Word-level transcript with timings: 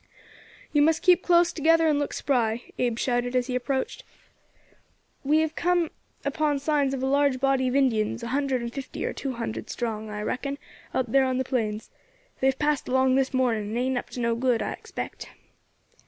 "You 0.73 0.81
must 0.81 1.03
keep 1.03 1.21
close 1.21 1.53
together 1.53 1.85
and 1.85 1.99
look 1.99 2.11
spry," 2.11 2.71
Abe 2.79 2.97
shouted 2.97 3.35
as 3.35 3.45
he 3.45 3.53
approached; 3.53 4.03
"we 5.23 5.41
have 5.41 5.53
come 5.55 5.91
upon 6.25 6.57
signs 6.57 6.95
of 6.95 7.03
a 7.03 7.05
large 7.05 7.39
body 7.39 7.67
of 7.67 7.75
Indians, 7.75 8.23
a 8.23 8.29
hundred 8.29 8.63
and 8.63 8.73
fifty 8.73 9.05
or 9.05 9.13
two 9.13 9.33
hundred 9.33 9.69
strong, 9.69 10.09
I 10.09 10.23
reckon, 10.23 10.57
out 10.91 11.11
there 11.11 11.25
on 11.25 11.37
the 11.37 11.43
plains. 11.43 11.91
They 12.39 12.47
have 12.47 12.57
passed 12.57 12.87
along 12.87 13.13
this 13.13 13.31
morning, 13.31 13.67
and 13.67 13.77
ain't 13.77 13.95
up 13.99 14.09
to 14.09 14.19
no 14.19 14.33
good, 14.33 14.63
I 14.63 14.71
expect." 14.73 15.29